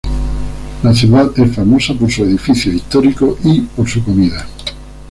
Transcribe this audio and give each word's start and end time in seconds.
La 0.81 0.95
ciudad 0.95 1.31
es 1.37 1.53
famosa 1.55 1.93
por 1.93 2.09
sus 2.09 2.25
edificios 2.25 2.73
históricos 2.73 3.37
y 3.43 3.61
por 3.61 3.87
su 3.87 4.03
comida. 4.03 4.47